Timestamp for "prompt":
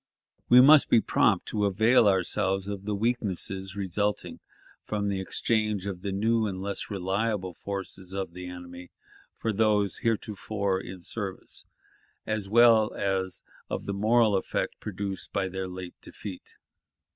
0.99-1.45